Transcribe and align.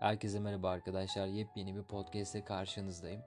Herkese 0.00 0.40
merhaba 0.40 0.70
arkadaşlar. 0.70 1.26
Yepyeni 1.26 1.76
bir 1.76 1.82
podcast 1.82 2.34
ile 2.34 2.44
karşınızdayım. 2.44 3.22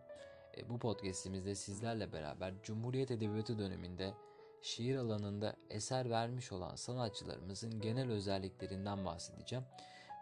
E, 0.58 0.69
bu 0.69 0.80
podcastimizde 0.80 1.56
sizlerle 1.56 2.14
beraber 2.14 2.53
Cumhuriyet 2.64 3.11
Edebiyatı 3.11 3.59
döneminde 3.59 4.14
şiir 4.61 4.95
alanında 4.95 5.55
eser 5.69 6.09
vermiş 6.09 6.51
olan 6.51 6.75
sanatçılarımızın 6.75 7.82
genel 7.82 8.11
özelliklerinden 8.11 9.05
bahsedeceğim. 9.05 9.66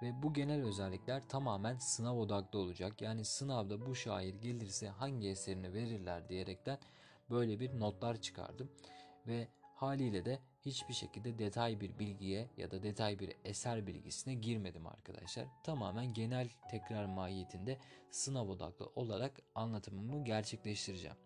Ve 0.02 0.24
bu 0.24 0.34
genel 0.34 0.66
özellikler 0.66 1.30
tamamen 1.30 1.78
sınav 1.78 2.18
odaklı 2.18 2.60
olacak. 2.60 3.02
Yani 3.02 3.26
sınavda 3.26 3.86
bu 3.86 3.96
şair 3.96 4.34
gelirse 4.34 4.88
hangi 4.90 5.30
eserini 5.30 5.74
verirler 5.74 6.30
diyerekten 6.30 6.78
böyle 7.30 7.60
bir 7.60 7.80
notlar 7.80 8.22
çıkardım. 8.22 8.72
Ve 9.28 9.48
haliyle 9.78 10.26
de 10.26 10.40
hiçbir 10.62 10.94
şekilde 10.94 11.40
detay 11.40 11.80
bir 11.80 12.00
bilgiye 12.00 12.50
ya 12.58 12.72
da 12.72 12.84
detay 12.84 13.20
bir 13.20 13.36
eser 13.44 13.88
bilgisine 13.88 14.34
girmedim 14.34 14.88
arkadaşlar. 14.88 15.46
Tamamen 15.64 16.14
genel 16.14 16.50
tekrar 16.72 17.06
mahiyetinde 17.06 17.78
sınav 18.12 18.48
odaklı 18.48 18.90
olarak 18.96 19.42
anlatımımı 19.56 20.24
gerçekleştireceğim. 20.26 21.18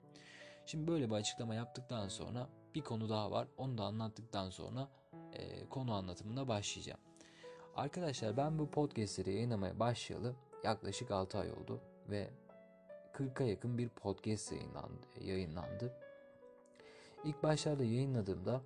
Şimdi 0.65 0.87
böyle 0.87 1.09
bir 1.09 1.15
açıklama 1.15 1.55
yaptıktan 1.55 2.07
sonra 2.07 2.49
bir 2.75 2.81
konu 2.81 3.09
daha 3.09 3.31
var. 3.31 3.47
Onu 3.57 3.77
da 3.77 3.83
anlattıktan 3.83 4.49
sonra 4.49 4.87
e, 5.33 5.69
konu 5.69 5.93
anlatımına 5.93 6.47
başlayacağım. 6.47 6.99
Arkadaşlar 7.75 8.37
ben 8.37 8.59
bu 8.59 8.71
podcastleri 8.71 9.33
yayınlamaya 9.33 9.79
başlayalı 9.79 10.35
yaklaşık 10.63 11.11
6 11.11 11.37
ay 11.37 11.51
oldu 11.51 11.81
ve 12.09 12.29
40'a 13.13 13.45
yakın 13.45 13.77
bir 13.77 13.89
podcast 13.89 14.51
yayınlandı. 14.51 15.07
yayınlandı. 15.21 16.10
İlk 17.23 17.43
başlarda 17.43 17.83
yayınladığımda 17.83 18.61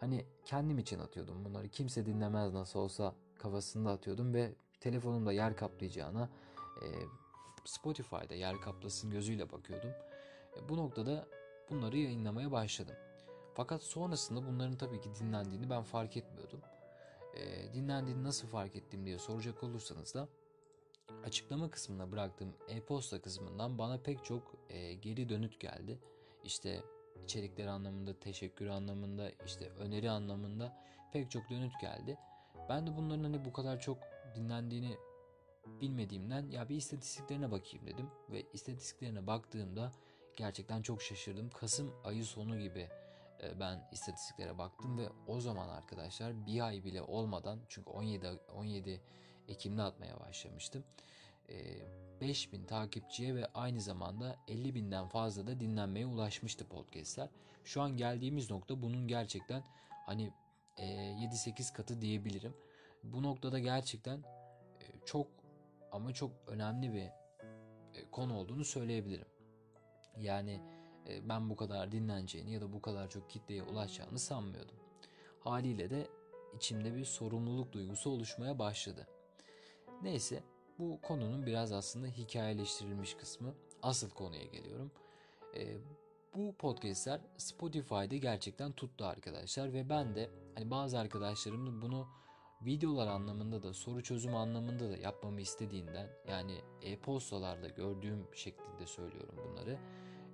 hani 0.00 0.24
kendim 0.44 0.78
için 0.78 0.98
atıyordum 0.98 1.44
bunları. 1.44 1.68
Kimse 1.68 2.06
dinlemez 2.06 2.52
nasıl 2.52 2.80
olsa 2.80 3.14
kafasında 3.38 3.90
atıyordum 3.90 4.34
ve 4.34 4.54
telefonumda 4.80 5.32
yer 5.32 5.56
kaplayacağına 5.56 6.28
e, 6.82 6.86
Spotify'da 7.64 8.34
yer 8.34 8.60
kaplasın 8.60 9.10
gözüyle 9.10 9.52
bakıyordum. 9.52 9.90
E, 10.56 10.68
bu 10.68 10.76
noktada 10.76 11.28
bunları 11.70 11.96
yayınlamaya 11.98 12.52
başladım. 12.52 12.94
Fakat 13.54 13.82
sonrasında 13.82 14.46
bunların 14.46 14.76
tabii 14.76 15.00
ki 15.00 15.10
dinlendiğini 15.20 15.70
ben 15.70 15.82
fark 15.82 16.16
etmiyordum. 16.16 16.60
E, 17.34 17.72
dinlendiğini 17.74 18.24
nasıl 18.24 18.48
fark 18.48 18.76
ettim 18.76 19.06
diye 19.06 19.18
soracak 19.18 19.62
olursanız 19.62 20.14
da 20.14 20.28
açıklama 21.24 21.70
kısmına 21.70 22.12
bıraktığım 22.12 22.54
e-posta 22.68 23.22
kısmından 23.22 23.78
bana 23.78 23.98
pek 23.98 24.24
çok 24.24 24.42
e, 24.68 24.94
geri 24.94 25.28
dönüt 25.28 25.60
geldi. 25.60 25.98
İşte 26.44 26.82
içerikler 27.24 27.66
anlamında, 27.66 28.20
teşekkür 28.20 28.66
anlamında, 28.66 29.30
işte 29.46 29.68
öneri 29.68 30.10
anlamında 30.10 30.76
pek 31.12 31.30
çok 31.30 31.50
dönüt 31.50 31.80
geldi. 31.80 32.18
Ben 32.68 32.86
de 32.86 32.96
bunların 32.96 33.24
hani 33.24 33.44
bu 33.44 33.52
kadar 33.52 33.80
çok 33.80 33.98
dinlendiğini 34.34 34.96
bilmediğimden 35.80 36.50
ya 36.50 36.68
bir 36.68 36.76
istatistiklerine 36.76 37.50
bakayım 37.50 37.86
dedim 37.86 38.10
ve 38.30 38.42
istatistiklerine 38.52 39.26
baktığımda 39.26 39.92
gerçekten 40.36 40.82
çok 40.82 41.02
şaşırdım. 41.02 41.50
Kasım 41.50 41.94
ayı 42.04 42.24
sonu 42.24 42.58
gibi 42.58 42.88
e, 43.42 43.60
ben 43.60 43.88
istatistiklere 43.92 44.58
baktım 44.58 44.98
ve 44.98 45.08
o 45.26 45.40
zaman 45.40 45.68
arkadaşlar 45.68 46.46
bir 46.46 46.60
ay 46.60 46.84
bile 46.84 47.02
olmadan 47.02 47.60
çünkü 47.68 47.90
17 47.90 48.28
17 48.54 49.00
Ekim'de 49.48 49.82
atmaya 49.82 50.20
başlamıştım. 50.20 50.84
5000 52.20 52.62
e, 52.62 52.66
takipçiye 52.66 53.34
ve 53.34 53.46
aynı 53.54 53.80
zamanda 53.80 54.36
50 54.48 54.74
binden 54.74 55.08
fazla 55.08 55.46
da 55.46 55.60
dinlenmeye 55.60 56.06
ulaşmıştı 56.06 56.68
podcastler. 56.68 57.28
Şu 57.64 57.82
an 57.82 57.96
geldiğimiz 57.96 58.50
nokta 58.50 58.82
bunun 58.82 59.08
gerçekten 59.08 59.64
hani 60.06 60.32
7-8 60.78 61.70
e, 61.70 61.72
katı 61.72 62.00
diyebilirim. 62.00 62.54
Bu 63.02 63.22
noktada 63.22 63.58
gerçekten 63.58 64.22
çok 65.04 65.26
ama 65.92 66.12
çok 66.12 66.30
önemli 66.46 66.94
bir 66.94 67.10
konu 68.10 68.38
olduğunu 68.38 68.64
söyleyebilirim. 68.64 69.26
Yani 70.18 70.60
e, 71.08 71.28
ben 71.28 71.50
bu 71.50 71.56
kadar 71.56 71.92
dinleneceğini 71.92 72.52
ya 72.52 72.60
da 72.60 72.72
bu 72.72 72.82
kadar 72.82 73.10
çok 73.10 73.30
kitleye 73.30 73.62
ulaşacağını 73.62 74.18
sanmıyordum. 74.18 74.76
Haliyle 75.40 75.90
de 75.90 76.06
içimde 76.56 76.96
bir 76.96 77.04
sorumluluk 77.04 77.72
duygusu 77.72 78.10
oluşmaya 78.10 78.58
başladı. 78.58 79.06
Neyse 80.02 80.42
bu 80.78 81.00
konunun 81.02 81.46
biraz 81.46 81.72
aslında 81.72 82.06
hikayeleştirilmiş 82.06 83.14
kısmı. 83.14 83.54
Asıl 83.82 84.10
konuya 84.10 84.44
geliyorum. 84.44 84.90
E, 85.56 85.76
bu 86.34 86.54
podcastler 86.54 87.20
Spotify'da 87.36 88.16
gerçekten 88.16 88.72
tuttu 88.72 89.04
arkadaşlar 89.04 89.72
ve 89.72 89.88
ben 89.88 90.14
de 90.14 90.30
hani 90.54 90.70
bazı 90.70 90.98
arkadaşlarım 90.98 91.82
bunu 91.82 92.06
videolar 92.62 93.06
anlamında 93.06 93.62
da 93.62 93.72
soru 93.72 94.02
çözüm 94.02 94.34
anlamında 94.36 94.90
da 94.90 94.96
yapmamı 94.96 95.40
istediğinden 95.40 96.08
yani 96.28 96.60
e-postalarda 96.82 97.68
gördüğüm 97.68 98.26
şeklinde 98.34 98.86
söylüyorum 98.86 99.34
bunları. 99.48 99.78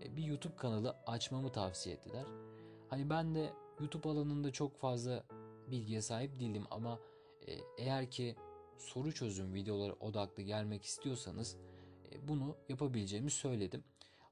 E, 0.02 0.16
bir 0.16 0.24
YouTube 0.24 0.56
kanalı 0.56 0.96
açmamı 1.06 1.52
tavsiye 1.52 1.94
ettiler. 1.94 2.26
Hani 2.88 3.10
ben 3.10 3.34
de 3.34 3.52
YouTube 3.80 4.08
alanında 4.08 4.52
çok 4.52 4.76
fazla 4.76 5.24
bilgiye 5.70 6.02
sahip 6.02 6.40
değilim 6.40 6.64
ama 6.70 6.98
e, 7.48 7.52
eğer 7.78 8.10
ki 8.10 8.36
soru 8.82 9.12
çözüm 9.12 9.54
videoları 9.54 9.92
odaklı 9.92 10.42
gelmek 10.42 10.84
istiyorsanız 10.84 11.56
e, 12.12 12.28
bunu 12.28 12.56
yapabileceğimi 12.68 13.30
söyledim. 13.30 13.84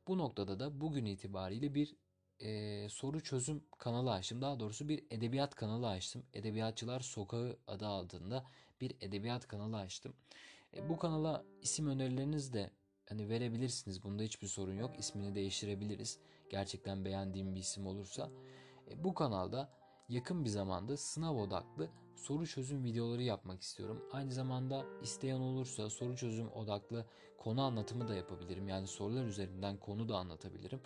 Bu 0.09 0.19
noktada 0.19 0.61
da 0.61 0.81
bugün 0.81 1.05
itibariyle 1.05 1.75
bir 1.75 1.97
e, 2.41 2.89
soru 2.89 3.21
çözüm 3.21 3.63
kanalı 3.79 4.13
açtım. 4.13 4.43
Daha 4.43 4.61
doğrusu 4.61 4.89
bir 4.89 5.05
edebiyat 5.11 5.55
kanalı 5.55 5.89
açtım. 5.89 6.23
Edebiyatçılar 6.35 7.01
Sokağı 7.01 7.57
adı 7.67 7.87
altında 7.87 8.45
bir 8.81 8.97
edebiyat 9.01 9.49
kanalı 9.49 9.77
açtım. 9.77 10.15
E, 10.77 10.89
bu 10.89 10.99
kanala 10.99 11.45
isim 11.63 11.87
önerileriniz 11.87 12.53
de 12.53 12.71
hani 13.09 13.29
verebilirsiniz. 13.29 14.03
Bunda 14.03 14.23
hiçbir 14.23 14.47
sorun 14.47 14.75
yok. 14.75 14.91
İsmini 14.99 15.35
değiştirebiliriz. 15.35 16.19
Gerçekten 16.51 17.05
beğendiğim 17.05 17.55
bir 17.55 17.61
isim 17.61 17.87
olursa. 17.87 18.31
E, 18.91 19.05
bu 19.05 19.15
kanalda 19.15 19.73
yakın 20.09 20.45
bir 20.45 20.51
zamanda 20.51 20.97
sınav 20.97 21.37
odaklı 21.37 21.89
soru 22.21 22.47
çözüm 22.47 22.85
videoları 22.85 23.23
yapmak 23.23 23.63
istiyorum. 23.63 24.03
Aynı 24.13 24.33
zamanda 24.33 24.87
isteyen 25.03 25.41
olursa 25.41 25.91
soru 25.91 26.17
çözüm 26.17 26.49
odaklı 26.53 27.07
konu 27.39 27.63
anlatımı 27.63 28.09
da 28.09 28.15
yapabilirim. 28.15 28.69
Yani 28.69 28.87
sorular 28.87 29.25
üzerinden 29.25 29.77
konu 29.77 30.09
da 30.09 30.17
anlatabilirim. 30.17 30.81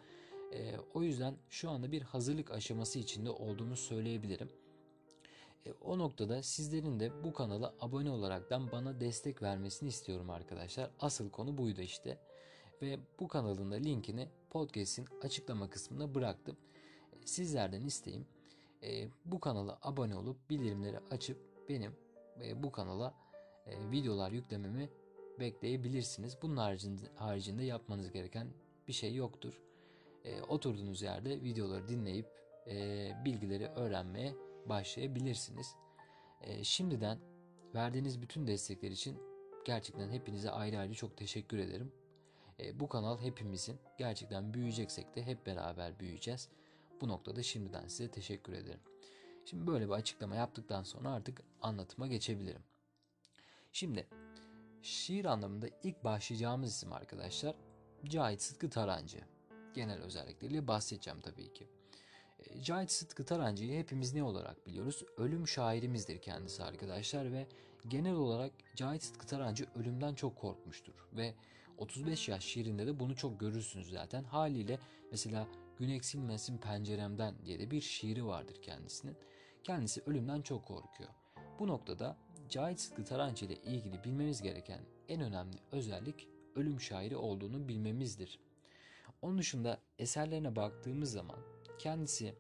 E, 0.53 0.75
o 0.95 1.03
yüzden 1.03 1.37
şu 1.51 1.71
anda 1.71 1.93
bir 1.93 2.03
hazırlık 2.03 2.51
aşaması 2.51 2.99
içinde 2.99 3.31
olduğumu 3.31 3.77
söyleyebilirim. 3.77 4.49
E, 5.67 5.73
o 5.73 5.99
noktada 5.99 6.43
sizlerin 6.43 7.01
de 7.01 7.25
bu 7.25 7.33
kanala 7.33 7.75
abone 7.81 8.11
olaraktan 8.11 8.73
bana 8.73 9.01
destek 9.01 9.43
vermesini 9.43 9.89
istiyorum 9.89 10.31
arkadaşlar. 10.31 10.91
Asıl 11.01 11.31
konu 11.31 11.59
buydu 11.59 11.81
işte. 11.81 12.19
Ve 12.83 12.99
bu 13.21 13.29
kanalın 13.29 13.71
da 13.71 13.75
linkini 13.75 14.29
podcast'in 14.51 15.07
açıklama 15.23 15.71
kısmına 15.71 16.15
bıraktım. 16.15 16.57
E, 17.13 17.27
sizlerden 17.27 17.83
isteğim 17.83 18.27
e, 18.85 19.09
bu 19.25 19.41
kanala 19.41 19.79
abone 19.83 20.17
olup 20.17 20.51
bildirimleri 20.51 20.99
açıp 21.11 21.39
benim 21.69 21.97
e, 22.43 22.63
bu 22.63 22.73
kanala 22.73 23.15
e, 23.67 23.91
videolar 23.91 24.31
yüklememi 24.31 24.91
bekleyebilirsiniz. 25.41 26.39
Bunun 26.43 26.57
haricinde, 26.57 27.07
haricinde 27.15 27.65
yapmanız 27.65 28.13
gereken 28.13 28.49
bir 28.89 28.93
şey 28.93 29.15
yoktur. 29.15 29.63
E, 30.25 30.43
oturduğunuz 30.43 31.03
yerde 31.03 31.43
videoları 31.43 31.89
dinleyip 31.89 32.27
e, 32.67 33.11
bilgileri 33.25 33.67
öğrenmeye 33.67 34.35
başlayabilirsiniz. 34.67 35.75
E, 36.41 36.65
şimdiden 36.65 37.19
verdiğiniz 37.75 38.23
bütün 38.23 38.47
destekler 38.47 38.91
için 38.91 39.19
gerçekten 39.65 40.11
hepinize 40.11 40.51
ayrı 40.51 40.79
ayrı 40.79 40.95
çok 40.95 41.17
teşekkür 41.17 41.59
ederim. 41.59 41.93
E, 42.61 42.81
bu 42.81 42.89
kanal 42.89 43.19
hepimizin 43.19 43.79
gerçekten 43.99 44.55
büyüyeceksek 44.55 45.17
de 45.17 45.23
hep 45.23 45.47
beraber 45.47 45.99
büyüyeceğiz. 45.99 46.49
Bu 47.01 47.09
noktada 47.09 47.43
şimdiden 47.43 47.89
size 47.89 48.11
teşekkür 48.11 48.53
ederim. 48.53 48.81
Şimdi 49.45 49.67
böyle 49.67 49.87
bir 49.87 49.93
açıklama 49.93 50.37
yaptıktan 50.37 50.83
sonra 50.83 51.11
artık 51.11 51.43
anlatıma 51.61 52.07
geçebilirim. 52.07 52.63
Şimdi 53.73 54.07
şiir 54.83 55.25
anlamında 55.25 55.67
ilk 55.83 56.05
başlayacağımız 56.05 56.71
isim 56.71 56.93
arkadaşlar 56.93 57.57
Cahit 58.05 58.43
Sıtkı 58.43 58.71
Tarancı. 58.71 59.19
Genel 59.75 60.03
özellikleriyle 60.03 60.69
bahsedeceğim 60.69 61.21
tabii 61.21 61.53
ki. 61.53 61.69
E, 62.39 62.63
Cahit 62.63 62.91
Sıtkı 62.91 63.25
Tarancı'yı 63.25 63.79
hepimiz 63.79 64.15
ne 64.15 64.23
olarak 64.23 64.67
biliyoruz? 64.67 65.05
Ölüm 65.17 65.49
şairimizdir 65.49 66.23
kendisi 66.23 66.63
arkadaşlar 66.63 67.33
ve 67.33 67.47
genel 67.89 68.15
olarak 68.15 68.53
Cahit 68.77 69.03
Sıtkı 69.03 69.27
Tarancı 69.27 69.67
ölümden 69.75 70.15
çok 70.15 70.37
korkmuştur 70.37 71.09
ve 71.13 71.35
35 71.79 72.29
yaş 72.29 72.45
şiirinde 72.45 72.87
de 72.87 73.01
bunu 73.01 73.17
çok 73.17 73.41
görürsünüz 73.41 73.91
zaten. 73.91 74.25
Haliyle 74.25 74.79
mesela 75.11 75.47
Gün 75.77 75.89
eksilmesin 75.89 76.59
penceremden 76.59 77.35
diye 77.45 77.59
de 77.59 77.71
bir 77.71 77.81
şiiri 77.81 78.27
vardır 78.27 78.63
kendisinin. 78.63 79.17
Kendisi 79.65 80.03
ölümden 80.07 80.43
çok 80.43 80.67
korkuyor. 80.67 81.11
Bu 81.59 81.67
noktada 81.67 82.17
Cahit 82.49 82.81
Sıtkı 82.81 83.05
Tarancı 83.05 83.45
ile 83.45 83.55
ilgili 83.55 84.05
bilmemiz 84.05 84.43
gereken 84.43 84.81
en 85.09 85.21
önemli 85.21 85.57
özellik 85.73 86.29
ölüm 86.57 86.81
şairi 86.81 87.17
olduğunu 87.17 87.69
bilmemizdir. 87.69 88.41
Onun 89.23 89.39
dışında 89.39 89.81
eserlerine 89.99 90.57
baktığımız 90.57 91.13
zaman 91.13 91.39
kendisi 91.79 92.35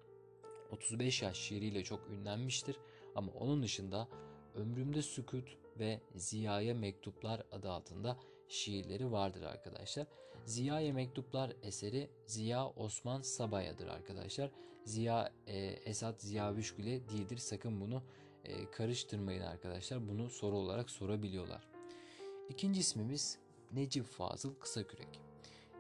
35 0.71 1.23
yaş 1.23 1.37
şiiriyle 1.37 1.85
çok 1.85 2.11
ünlenmiştir 2.11 2.77
ama 3.15 3.33
onun 3.33 3.63
dışında 3.63 4.09
Ömrümde 4.55 5.03
Sükut, 5.03 5.57
ve 5.79 6.01
Ziya'ya 6.15 6.75
Mektuplar 6.75 7.43
adı 7.53 7.71
altında 7.71 8.17
şiirleri 8.49 9.12
vardır 9.12 9.43
arkadaşlar. 9.43 10.06
Ziya'ya 10.44 10.93
Mektuplar 10.93 11.52
eseri 11.62 12.11
Ziya 12.26 12.69
Osman 12.69 13.20
Sabaya'dır 13.20 13.88
arkadaşlar. 13.88 14.50
Ziya 14.85 15.32
e, 15.46 15.56
Esat 15.67 16.23
Ziya 16.23 16.56
Büşgül'e 16.56 17.08
değildir. 17.08 17.37
Sakın 17.37 17.81
bunu 17.81 18.02
e, 18.44 18.70
karıştırmayın 18.70 19.43
arkadaşlar. 19.43 20.08
Bunu 20.08 20.31
soru 20.31 20.56
olarak 20.56 20.91
sorabiliyorlar. 20.91 21.69
İkinci 22.49 22.81
ismimiz 22.81 23.38
Necip 23.73 24.06
Fazıl 24.06 24.55
Kısakürek. 24.55 25.20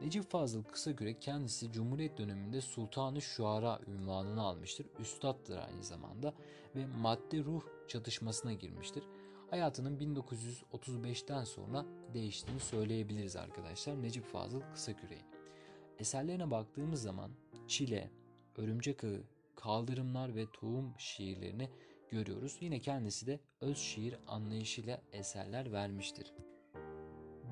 Necip 0.00 0.30
Fazıl 0.30 0.62
Kısakürek 0.62 1.22
kendisi 1.22 1.72
Cumhuriyet 1.72 2.18
döneminde 2.18 2.60
Sultanı 2.60 3.22
Şuara 3.22 3.80
ünvanını 3.86 4.42
almıştır. 4.42 4.86
Üstaddır 4.98 5.56
aynı 5.56 5.84
zamanda 5.84 6.34
ve 6.76 6.86
madde 6.86 7.38
ruh 7.38 7.62
çatışmasına 7.88 8.52
girmiştir. 8.52 9.04
Hayatının 9.50 9.98
1935'ten 9.98 11.44
sonra 11.44 11.86
değiştiğini 12.14 12.60
söyleyebiliriz 12.60 13.36
arkadaşlar 13.36 14.02
Necip 14.02 14.24
Fazıl 14.24 14.60
Kısakürek'in. 14.60 15.26
Eserlerine 15.98 16.50
baktığımız 16.50 17.02
zaman 17.02 17.30
Çile, 17.68 18.10
Örümcek 18.56 19.04
Ağı, 19.04 19.22
Kaldırımlar 19.56 20.34
ve 20.34 20.46
Tohum 20.52 20.94
şiirlerini 20.98 21.68
görüyoruz. 22.10 22.56
Yine 22.60 22.80
kendisi 22.80 23.26
de 23.26 23.40
öz 23.60 23.78
şiir 23.78 24.16
anlayışıyla 24.26 25.02
eserler 25.12 25.72
vermiştir. 25.72 26.32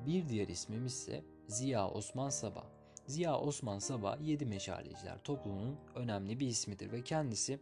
Bir 0.05 0.29
diğer 0.29 0.47
ismimiz 0.47 0.93
ise 0.93 1.23
Ziya 1.47 1.89
Osman 1.89 2.29
Sabah. 2.29 2.65
Ziya 3.07 3.39
Osman 3.39 3.79
Sabah 3.79 4.21
Yedi 4.21 4.45
Meşaleciler 4.45 5.23
topluluğunun 5.23 5.77
önemli 5.95 6.39
bir 6.39 6.47
ismidir 6.47 6.91
ve 6.91 7.03
kendisi 7.03 7.59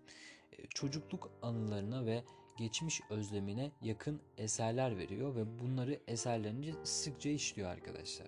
e, 0.52 0.68
çocukluk 0.68 1.32
anılarına 1.42 2.06
ve 2.06 2.24
geçmiş 2.58 3.02
özlemine 3.10 3.72
yakın 3.82 4.22
eserler 4.38 4.98
veriyor 4.98 5.36
ve 5.36 5.60
bunları 5.60 6.00
eserlerince 6.08 6.74
sıkça 6.84 7.30
işliyor 7.30 7.70
arkadaşlar. 7.70 8.28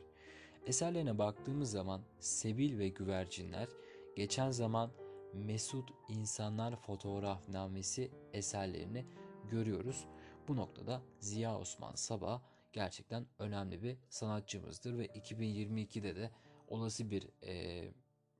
Eserlerine 0.65 1.17
baktığımız 1.17 1.71
zaman 1.71 2.01
Sebil 2.19 2.79
ve 2.79 2.89
Güvercinler, 2.89 3.67
geçen 4.15 4.51
zaman 4.51 4.91
Mesut 5.33 5.89
İnsanlar 6.09 6.75
Fotoğrafnamesi 6.75 8.11
eserlerini 8.33 9.05
görüyoruz. 9.51 10.05
Bu 10.47 10.55
noktada 10.55 11.01
Ziya 11.19 11.59
Osman 11.59 11.95
Sabah 11.95 12.41
gerçekten 12.73 13.25
önemli 13.39 13.83
bir 13.83 13.97
sanatçımızdır 14.09 14.97
ve 14.97 15.05
2022'de 15.05 16.15
de 16.15 16.31
olası 16.67 17.09
bir 17.11 17.29
e, 17.43 17.83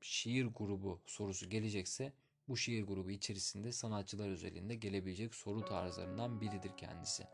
şiir 0.00 0.46
grubu 0.46 1.00
sorusu 1.06 1.50
gelecekse 1.50 2.12
bu 2.48 2.56
şiir 2.56 2.86
grubu 2.86 3.10
içerisinde 3.10 3.72
sanatçılar 3.72 4.28
özelinde 4.28 4.74
gelebilecek 4.74 5.34
soru 5.34 5.64
tarzlarından 5.64 6.40
biridir 6.40 6.76
kendisi. 6.76 7.24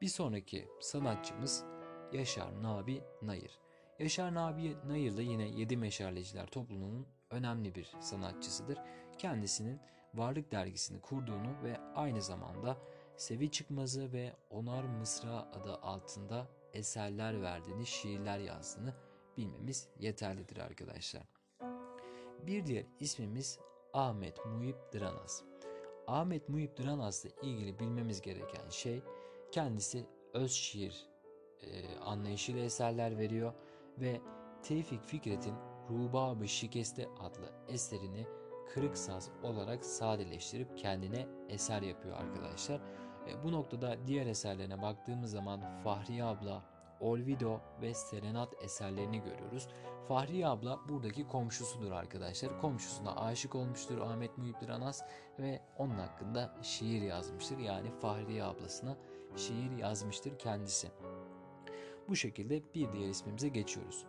Bir 0.00 0.08
sonraki 0.08 0.68
sanatçımız 0.80 1.64
Yaşar 2.12 2.62
Nabi 2.62 3.02
Nayır. 3.22 3.58
Yaşar 3.98 4.34
Nabi 4.34 4.76
Nayır 4.86 5.16
da 5.16 5.22
yine 5.22 5.48
Yedi 5.48 5.76
Meşaleciler 5.76 6.46
topluluğunun 6.46 7.06
önemli 7.30 7.74
bir 7.74 7.92
sanatçısıdır. 8.00 8.78
Kendisinin 9.18 9.80
Varlık 10.14 10.52
dergisini 10.52 11.00
kurduğunu 11.00 11.62
ve 11.62 11.80
aynı 11.94 12.22
zamanda 12.22 12.78
Sevi 13.16 13.50
Çıkmazı 13.50 14.12
ve 14.12 14.36
Onar 14.50 14.84
Mısra 14.84 15.52
adı 15.52 15.74
altında 15.74 16.48
eserler 16.72 17.42
verdiğini, 17.42 17.86
şiirler 17.86 18.38
yazdığını 18.38 18.94
bilmemiz 19.36 19.88
yeterlidir 19.98 20.56
arkadaşlar. 20.56 21.22
Bir 22.46 22.66
diğer 22.66 22.86
ismimiz 23.00 23.58
Ahmet 23.92 24.46
Muhip 24.46 24.76
Dranas. 24.92 25.42
Ahmet 26.06 26.48
Muhip 26.48 26.78
Dranas'la 26.78 27.30
ilgili 27.42 27.78
bilmemiz 27.78 28.20
gereken 28.20 28.68
şey 28.68 29.02
kendisi 29.52 30.06
öz 30.34 30.52
şiir 30.52 31.06
e, 31.62 31.96
anlayışıyla 31.98 32.64
eserler 32.64 33.18
veriyor 33.18 33.52
ve 33.98 34.20
Tevfik 34.62 35.04
Fikret'in 35.04 35.54
Rubab-ı 35.90 36.48
Şikeste 36.48 37.08
adlı 37.20 37.52
eserini 37.68 38.26
kırık 38.74 38.98
saz 38.98 39.30
olarak 39.42 39.84
sadeleştirip 39.84 40.78
kendine 40.78 41.26
eser 41.48 41.82
yapıyor 41.82 42.16
arkadaşlar. 42.16 42.80
E, 43.28 43.44
bu 43.44 43.52
noktada 43.52 44.06
diğer 44.06 44.26
eserlerine 44.26 44.82
baktığımız 44.82 45.30
zaman 45.30 45.82
Fahriye 45.84 46.24
abla, 46.24 46.62
Olvido 47.00 47.60
ve 47.82 47.94
Serenat 47.94 48.62
eserlerini 48.62 49.22
görüyoruz. 49.22 49.68
Fahriye 50.08 50.46
abla 50.46 50.80
buradaki 50.88 51.28
komşusudur 51.28 51.92
arkadaşlar. 51.92 52.60
Komşusuna 52.60 53.16
aşık 53.16 53.54
olmuştur 53.54 53.98
Ahmet 53.98 54.38
Muhip 54.38 54.70
Anas 54.70 55.02
ve 55.38 55.62
onun 55.78 55.98
hakkında 55.98 56.54
şiir 56.62 57.02
yazmıştır. 57.02 57.58
Yani 57.58 57.90
Fahriye 57.90 58.44
ablasına 58.44 58.96
şiir 59.36 59.78
yazmıştır 59.78 60.38
kendisi. 60.38 60.88
Bu 62.08 62.16
şekilde 62.16 62.74
bir 62.74 62.92
diğer 62.92 63.08
ismimize 63.08 63.48
geçiyoruz. 63.48 64.04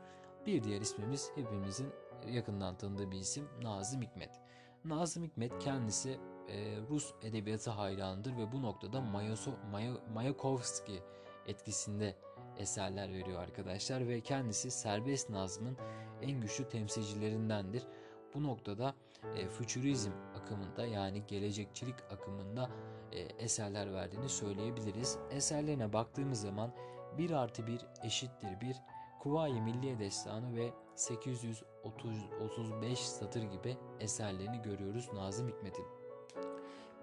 Bir 0.46 0.64
diğer 0.64 0.82
ismimiz 0.82 1.32
hepimizin 1.36 1.90
yakından 2.28 2.78
tanıdığı 2.78 3.12
bir 3.12 3.18
isim 3.18 3.48
Nazım 3.62 4.02
Hikmet. 4.02 4.40
Nazım 4.86 5.24
Hikmet 5.24 5.60
kendisi 5.60 6.20
e, 6.50 6.78
Rus 6.90 7.14
edebiyatı 7.22 7.70
hayranıdır 7.70 8.38
ve 8.38 8.52
bu 8.52 8.62
noktada 8.62 9.02
Mayaso, 9.02 9.52
Maya, 9.72 9.94
Mayakovski 10.14 11.04
etkisinde 11.48 12.16
eserler 12.58 13.14
veriyor 13.14 13.42
arkadaşlar 13.42 14.08
ve 14.08 14.22
kendisi 14.22 14.72
serbest 14.72 15.30
nazmın 15.30 15.78
en 16.22 16.42
güçlü 16.42 16.70
temsilcilerindendir. 16.70 17.88
Bu 18.34 18.44
noktada 18.44 18.96
e, 19.36 19.48
fütürizm 19.48 20.12
akımında 20.36 20.86
yani 20.86 21.24
gelecekçilik 21.28 21.96
akımında 22.12 22.70
e, 23.12 23.20
eserler 23.20 23.94
verdiğini 23.94 24.30
söyleyebiliriz. 24.30 25.18
Eserlerine 25.32 25.94
baktığımız 25.94 26.42
zaman 26.42 26.74
1 27.18 27.32
artı 27.32 27.68
1 27.68 27.86
eşittir 28.04 28.62
1, 28.62 28.76
Kuvayi 29.20 29.62
Milliye 29.62 30.00
Destanı 30.00 30.56
ve 30.56 30.74
835 30.96 33.00
satır 33.00 33.44
gibi 33.44 33.78
eserlerini 34.00 34.62
görüyoruz 34.62 35.10
Nazım 35.14 35.48
Hikmet'in. 35.48 35.86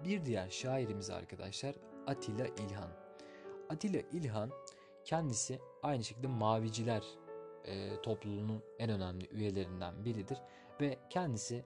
Bir 0.03 0.25
diğer 0.25 0.49
şairimiz 0.49 1.09
arkadaşlar 1.09 1.75
Atilla 2.07 2.45
İlhan. 2.45 2.89
Atilla 3.69 4.01
İlhan 4.11 4.51
kendisi 5.05 5.59
aynı 5.83 6.03
şekilde 6.03 6.27
Maviciler 6.27 7.03
e, 7.65 8.01
topluluğunun 8.01 8.63
en 8.79 8.89
önemli 8.89 9.27
üyelerinden 9.31 10.05
biridir 10.05 10.37
ve 10.81 10.99
kendisi 11.09 11.65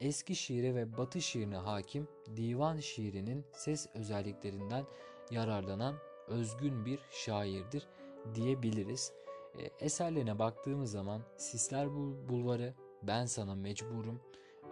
eski 0.00 0.36
şiire 0.36 0.74
ve 0.74 0.96
batı 0.96 1.20
şiirine 1.20 1.56
hakim 1.56 2.08
divan 2.36 2.76
şiirinin 2.76 3.46
ses 3.52 3.86
özelliklerinden 3.94 4.84
yararlanan 5.30 5.96
özgün 6.28 6.86
bir 6.86 7.00
şairdir 7.10 7.88
diyebiliriz. 8.34 9.12
E, 9.58 9.84
eserlerine 9.84 10.38
baktığımız 10.38 10.90
zaman 10.90 11.22
Sisler 11.36 11.92
Bulvarı, 12.28 12.74
Ben 13.02 13.26
Sana 13.26 13.54
Mecburum, 13.54 14.20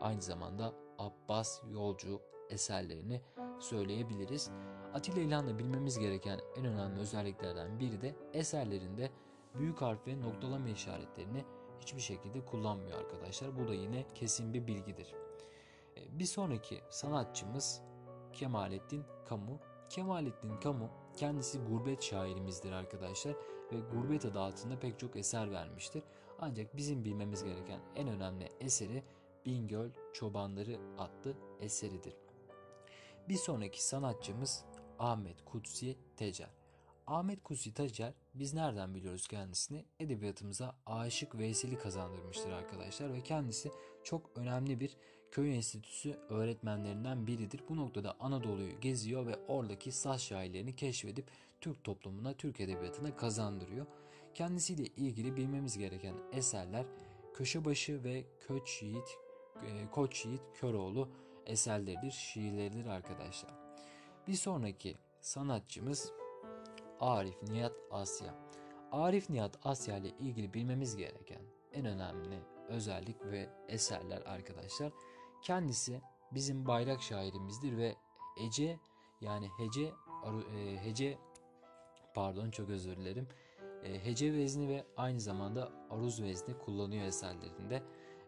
aynı 0.01 0.23
zamanda 0.23 0.75
Abbas 0.99 1.63
Yolcu 1.71 2.21
eserlerini 2.53 3.21
söyleyebiliriz. 3.61 4.51
Atilla 4.95 5.21
İlhan'da 5.21 5.59
bilmemiz 5.59 5.99
gereken 5.99 6.41
en 6.57 6.65
önemli 6.65 7.01
özelliklerden 7.01 7.81
biri 7.81 8.01
de 8.01 8.15
eserlerinde 8.33 9.11
büyük 9.55 9.83
harf 9.83 10.07
ve 10.07 10.21
noktalama 10.21 10.69
işaretlerini 10.69 11.45
hiçbir 11.81 12.01
şekilde 12.01 12.45
kullanmıyor 12.45 12.99
arkadaşlar. 12.99 13.59
Bu 13.59 13.69
da 13.69 13.75
yine 13.75 14.07
kesin 14.15 14.55
bir 14.55 14.67
bilgidir. 14.67 15.15
E, 15.97 16.19
bir 16.19 16.25
sonraki 16.25 16.81
sanatçımız 16.91 17.83
Kemalettin 18.33 19.05
Kamu. 19.29 19.59
Kemalettin 19.89 20.57
Kamu 20.61 20.91
kendisi 21.17 21.59
gurbet 21.59 22.03
şairimizdir 22.03 22.73
arkadaşlar 22.73 23.35
ve 23.73 23.81
gurbet 23.81 24.25
adı 24.25 24.41
altında 24.41 24.79
pek 24.79 24.99
çok 24.99 25.17
eser 25.17 25.53
vermiştir. 25.53 26.03
Ancak 26.39 26.77
bizim 26.77 27.05
bilmemiz 27.05 27.45
gereken 27.45 27.81
en 27.97 28.09
önemli 28.09 28.49
eseri 28.61 29.03
Bingöl 29.47 29.91
Çobanları 30.13 30.79
adlı 30.99 31.35
eseridir. 31.61 32.17
Bir 33.29 33.37
sonraki 33.37 33.85
sanatçımız 33.85 34.65
Ahmet 34.99 35.45
Kutsi 35.45 35.97
Tecer. 36.17 36.49
Ahmet 37.07 37.43
Kutsi 37.43 37.75
Tecer 37.75 38.13
biz 38.35 38.55
nereden 38.55 38.95
biliyoruz 38.95 39.29
kendisini? 39.29 39.85
Edebiyatımıza 40.01 40.77
aşık 40.87 41.39
Veysel'i 41.39 41.79
kazandırmıştır 41.79 42.51
arkadaşlar 42.51 43.13
ve 43.13 43.21
kendisi 43.21 43.71
çok 44.05 44.31
önemli 44.37 44.81
bir 44.81 44.97
köy 45.31 45.57
enstitüsü 45.57 46.19
öğretmenlerinden 46.29 47.27
biridir. 47.27 47.61
Bu 47.69 47.77
noktada 47.77 48.17
Anadolu'yu 48.21 48.81
geziyor 48.81 49.27
ve 49.27 49.37
oradaki 49.49 49.93
saz 49.93 50.23
şairlerini 50.23 50.77
keşfedip 50.77 51.31
Türk 51.61 51.85
toplumuna, 51.85 52.35
Türk 52.35 52.61
edebiyatına 52.61 53.17
kazandırıyor. 53.17 53.87
Kendisiyle 54.35 54.83
ilgili 54.83 55.37
bilmemiz 55.37 55.79
gereken 55.79 56.15
eserler 56.33 56.87
Köşebaşı 57.35 58.05
ve 58.05 58.25
Köç 58.41 58.83
Yiğit, 58.83 59.19
e, 59.67 59.91
Koç 59.91 60.27
Yiğit 60.27 60.43
Köroğlu 60.55 61.09
eserleridir, 61.47 62.11
şiirleridir 62.11 62.87
arkadaşlar. 62.87 63.55
Bir 64.27 64.35
sonraki 64.35 64.97
sanatçımız 65.21 66.13
Arif 67.01 67.43
Nihat 67.43 67.73
Asya. 67.91 68.35
Arif 68.93 69.31
Nihat 69.31 69.59
Asya 69.65 69.97
ile 69.97 70.09
ilgili 70.09 70.55
bilmemiz 70.55 70.97
gereken 70.97 71.43
en 71.73 71.87
önemli 71.87 72.39
özellik 72.69 73.25
ve 73.25 73.49
eserler 73.69 74.23
arkadaşlar. 74.23 74.93
Kendisi 75.43 76.01
bizim 76.35 76.67
bayrak 76.67 77.03
şairimizdir 77.03 77.77
ve 77.77 77.97
Ece 78.37 78.79
yani 79.21 79.49
hece 79.59 79.93
e, 80.57 80.85
hece 80.85 81.19
Pardon 82.15 82.51
çok 82.51 82.69
özür 82.69 82.97
dilerim. 82.97 83.29
E, 83.85 84.05
hece 84.05 84.33
vezni 84.33 84.69
ve 84.69 84.85
aynı 84.97 85.21
zamanda 85.21 85.73
aruz 85.91 86.23
vezni 86.23 86.59
kullanıyor 86.59 87.05
eserlerinde. 87.05 87.83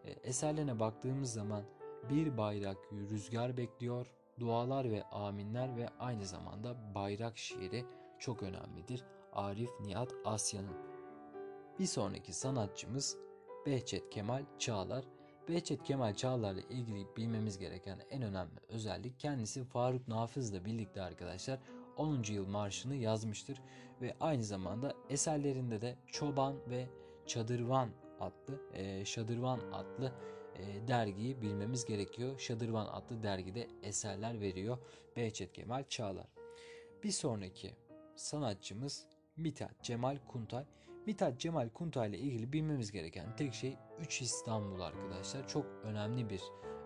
E, 0.04 0.11
eserlerine 0.11 0.80
baktığımız 0.80 1.33
zaman 1.33 1.64
bir 2.11 2.37
bayrak 2.37 2.76
rüzgar 2.92 3.56
bekliyor, 3.56 4.06
dualar 4.40 4.90
ve 4.90 5.02
aminler 5.02 5.76
ve 5.76 5.88
aynı 5.99 6.26
zamanda 6.26 6.94
bayrak 6.94 7.38
şiiri 7.38 7.84
çok 8.18 8.42
önemlidir. 8.42 9.04
Arif 9.32 9.70
Nihat 9.80 10.14
Asya'nın. 10.25 10.76
Bir 11.78 11.87
sonraki 11.87 12.32
sanatçımız 12.32 13.16
Behçet 13.66 14.11
Kemal 14.11 14.44
Çağlar. 14.58 15.04
Behçet 15.49 15.82
Kemal 15.82 16.14
Çağlar'la 16.14 16.61
ilgili 16.61 17.06
bilmemiz 17.16 17.58
gereken 17.58 18.00
en 18.11 18.23
önemli 18.23 18.61
özellik 18.68 19.20
kendisi 19.20 19.64
Faruk 19.64 20.08
Nafız'la 20.08 20.64
birlikte 20.64 21.02
arkadaşlar 21.02 21.58
10. 21.96 22.23
yıl 22.23 22.46
marşını 22.49 22.94
yazmıştır 22.94 23.61
ve 24.00 24.14
aynı 24.20 24.44
zamanda 24.44 24.94
eserlerinde 25.11 25.80
de 25.80 25.96
Çoban 26.06 26.54
ve 26.70 26.88
Çadırvan 27.26 27.88
adlı 28.20 28.61
e, 28.73 29.04
Şadırvan 29.04 29.61
adlı 29.73 30.12
e, 30.58 30.88
dergiyi 30.88 31.42
bilmemiz 31.42 31.84
gerekiyor. 31.84 32.38
Şadırvan 32.38 32.87
adlı 32.87 33.23
dergide 33.23 33.68
eserler 33.82 34.40
veriyor 34.40 34.78
Behçet 35.16 35.52
Kemal 35.52 35.84
Çağlar. 35.88 36.26
Bir 37.04 37.11
sonraki 37.11 37.75
sanatçımız 38.16 39.06
Mithat 39.37 39.82
Cemal 39.82 40.18
Kuntay. 40.28 40.64
Mithat 41.06 41.40
Cemal 41.40 41.68
Kuntay 41.68 42.08
ile 42.08 42.18
ilgili 42.18 42.52
bilmemiz 42.52 42.92
gereken 42.92 43.37
tek 43.37 43.54
şey 43.54 43.76
3 44.00 44.23
İstanbul 44.23 44.80
arkadaşlar. 44.80 45.49
Çok 45.49 45.66
önemli 45.82 46.30
bir 46.30 46.42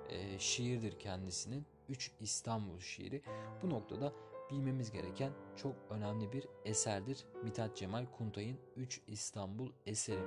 e, 0.09 0.39
şiirdir 0.39 0.99
kendisinin. 0.99 1.67
3 1.89 2.11
İstanbul 2.21 2.81
şiiri. 2.81 3.23
Bu 3.63 3.71
noktada 3.71 4.13
bilmemiz 4.51 4.91
gereken 4.93 5.33
çok 5.57 5.75
önemli 5.91 6.33
bir 6.33 6.47
eserdir. 6.65 7.25
Mithat 7.45 7.77
Cemal 7.77 8.07
Kuntay'ın 8.19 8.59
3 8.77 9.01
İstanbul 9.07 9.71
eseri. 9.87 10.23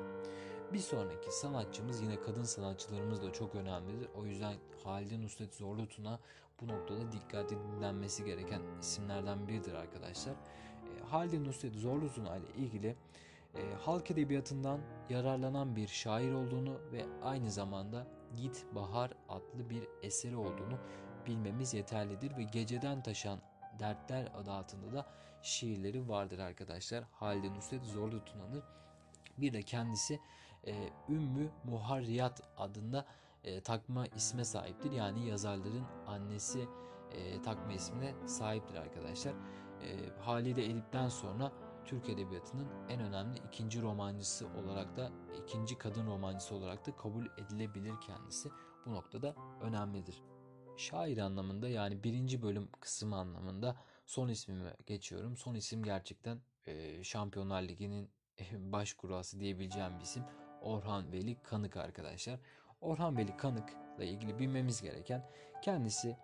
Bir 0.74 0.80
sonraki 0.80 1.32
sanatçımız 1.32 2.01
yine 2.01 2.22
kadın 2.22 2.44
sanatçılarımız 2.44 3.24
da 3.24 3.34
çok 3.34 3.56
önemlidir. 3.56 4.10
O 4.16 4.25
yüzden 4.25 4.56
Halide 4.84 5.22
Nusret 5.22 5.56
Zorlu 5.56 5.88
Tuna 5.88 6.20
bu 6.62 6.68
noktada 6.68 7.12
dikkatli 7.12 7.58
dinlenmesi 7.60 8.25
gereken 8.25 8.62
isimlerden 8.82 9.48
biridir 9.48 9.74
arkadaşlar. 9.74 10.34
E, 10.34 11.04
Halide 11.10 11.44
Nusret 11.44 11.75
Zorlu 11.75 12.06
ile 12.06 12.66
ilgili 12.66 12.96
e, 13.56 13.74
halk 13.82 14.12
edebiyatından 14.12 14.80
yararlanan 15.10 15.75
bir 15.75 15.88
şair 15.88 16.34
olduğunu 16.34 16.80
ve 16.92 17.06
aynı 17.24 17.51
zamanda 17.51 18.08
Git 18.36 18.66
Bahar 18.75 19.12
adlı 19.30 19.70
bir 19.70 19.88
eseri 20.01 20.36
olduğunu 20.36 20.78
bilmemiz 21.28 21.74
yeterlidir 21.74 22.38
ve 22.38 22.44
Geceden 22.44 23.04
Taşan 23.04 23.40
Dertler 23.80 24.32
adı 24.36 24.51
altında 24.51 24.94
da 24.94 25.06
şiirleri 25.42 26.10
vardır 26.10 26.40
arkadaşlar. 26.40 27.04
Halide 27.12 27.54
Nusret 27.54 27.84
Zorlu 27.84 28.25
Tuna'nın 28.25 28.63
bir 29.38 29.54
de 29.54 29.62
kendisi 29.62 30.20
e, 30.68 30.89
Ümmü 31.10 31.51
Muharriyat 31.63 32.41
adında 32.58 33.06
e, 33.44 33.62
takma 33.62 34.08
isme 34.08 34.46
sahiptir. 34.46 34.91
Yani 34.91 35.27
yazarların 35.27 35.86
annesi 36.08 36.68
e, 37.12 37.41
takma 37.41 37.74
ismine 37.74 38.13
sahiptir 38.27 38.75
arkadaşlar. 38.75 39.34
E, 39.82 40.10
Halide 40.20 40.65
Edip'ten 40.65 41.10
sonra 41.10 41.51
Türk 41.86 42.10
Edebiyatı'nın 42.10 42.68
en 42.89 43.00
önemli 43.01 43.38
ikinci 43.48 43.82
romancısı 43.82 44.48
olarak 44.48 44.98
da 44.98 45.12
ikinci 45.44 45.77
kadın 45.77 46.08
romancısı 46.08 46.56
olarak 46.56 46.88
da 46.88 46.96
kabul 46.96 47.25
edilebilir 47.38 47.94
kendisi. 48.08 48.50
Bu 48.86 48.91
noktada 48.94 49.36
önemlidir. 49.62 50.24
Şair 50.77 51.18
anlamında 51.18 51.70
yani 51.70 52.03
birinci 52.03 52.41
bölüm 52.41 52.70
kısmı 52.82 53.15
anlamında 53.15 53.75
son 54.06 54.30
ismime 54.30 54.77
geçiyorum. 54.86 55.38
Son 55.38 55.56
isim 55.56 55.84
gerçekten 55.84 56.39
e, 56.65 57.03
Şampiyonlar 57.03 57.62
Ligi'nin 57.62 58.10
baş 58.53 58.94
kurası 58.94 59.39
diyebileceğim 59.39 60.00
bir 60.00 60.03
isim. 60.03 60.24
Orhan 60.62 61.12
Veli 61.12 61.38
Kanık 61.44 61.77
arkadaşlar. 61.77 62.39
Orhan 62.82 63.18
Veli 63.18 63.38
Kanık'la 63.38 64.03
ilgili 64.03 64.39
bilmemiz 64.39 64.82
gereken 64.82 65.30
kendisi 65.62 66.18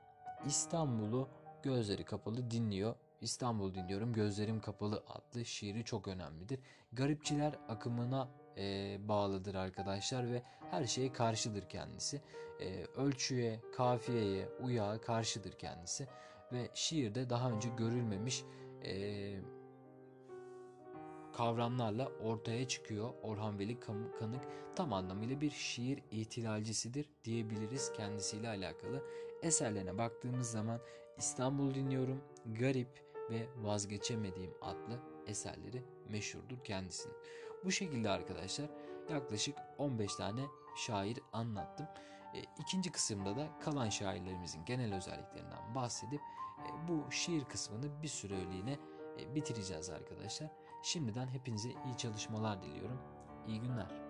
İstanbul'u 0.45 1.29
gözleri 1.63 2.03
kapalı 2.03 2.51
dinliyor. 2.51 2.95
İstanbul 3.21 3.73
dinliyorum 3.73 4.13
gözlerim 4.13 4.61
kapalı 4.61 5.03
adlı 5.07 5.45
şiiri 5.45 5.83
çok 5.83 6.07
önemlidir. 6.07 6.59
Garipçiler 6.93 7.59
akımına 7.67 8.29
e, 8.57 8.97
bağlıdır 9.07 9.55
arkadaşlar 9.55 10.31
ve 10.31 10.43
her 10.71 10.85
şeye 10.85 11.13
karşıdır 11.13 11.69
kendisi. 11.69 12.21
E, 12.59 12.85
ölçüye, 12.85 13.61
kafiyeye, 13.77 14.49
uyağa 14.63 15.01
karşıdır 15.01 15.51
kendisi 15.51 16.07
ve 16.51 16.69
şiirde 16.73 17.29
daha 17.29 17.51
önce 17.51 17.69
görülmemiş 17.77 18.43
e, 18.83 18.93
kavramlarla 21.37 22.07
ortaya 22.07 22.67
çıkıyor. 22.67 23.09
Orhan 23.21 23.59
Veli 23.59 23.79
Kanık 23.79 24.41
tam 24.75 24.93
anlamıyla 24.93 25.41
bir 25.41 25.51
şiir 25.51 26.03
ihtilalcisidir 26.11 27.09
diyebiliriz 27.23 27.93
kendisiyle 27.93 28.49
alakalı. 28.49 29.03
Eserlerine 29.41 29.97
baktığımız 29.97 30.51
zaman 30.51 30.79
İstanbul 31.17 31.73
dinliyorum, 31.73 32.21
Garip 32.59 33.05
ve 33.29 33.47
Vazgeçemediğim 33.57 34.53
adlı 34.61 34.99
eserleri 35.27 35.83
meşhurdur 36.09 36.63
kendisinin. 36.63 37.17
Bu 37.65 37.71
şekilde 37.71 38.09
arkadaşlar 38.09 38.69
yaklaşık 39.09 39.57
15 39.77 40.15
tane 40.15 40.41
şair 40.75 41.19
anlattım. 41.33 41.87
E, 42.35 42.41
ikinci 42.59 42.91
kısımda 42.91 43.35
da 43.35 43.47
kalan 43.59 43.89
şairlerimizin 43.89 44.65
genel 44.65 44.95
özelliklerinden 44.95 45.75
bahsedip 45.75 46.21
e, 46.59 46.87
bu 46.87 47.11
şiir 47.11 47.45
kısmını 47.45 48.01
bir 48.03 48.07
süreliğine 48.07 48.79
e, 49.19 49.35
bitireceğiz 49.35 49.89
arkadaşlar. 49.89 50.49
Şimdiden 50.81 51.27
hepinize 51.27 51.69
iyi 51.69 51.97
çalışmalar 51.97 52.61
diliyorum. 52.61 52.99
İyi 53.47 53.61
günler. 53.61 54.06